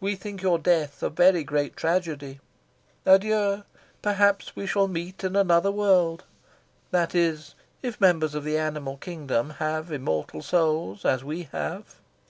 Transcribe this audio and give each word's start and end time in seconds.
We 0.00 0.16
think 0.16 0.40
your 0.40 0.58
death 0.58 1.02
a 1.02 1.10
very 1.10 1.44
great 1.44 1.76
tragedy. 1.76 2.40
Adieu! 3.04 3.64
Perhaps 4.00 4.56
we 4.56 4.64
shall 4.66 4.88
meet 4.88 5.22
in 5.22 5.36
another 5.36 5.70
world 5.70 6.24
that 6.92 7.14
is, 7.14 7.54
if 7.82 7.98
the 7.98 8.06
members 8.06 8.34
of 8.34 8.42
the 8.42 8.56
animal 8.56 8.96
kingdom 8.96 9.50
have 9.60 9.92
immortal 9.92 10.40
souls, 10.40 11.04
as 11.04 11.22
we 11.22 11.42
have." 11.52 11.96